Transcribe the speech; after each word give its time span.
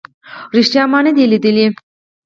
ریښتیا 0.55 0.83
ما 0.91 0.99
نه 1.05 1.11
دی 1.15 1.23
لیدلی 1.31 1.65